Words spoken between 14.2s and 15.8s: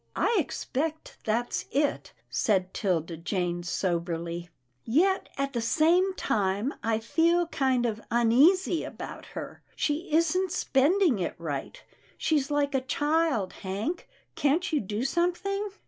Can't you do something?"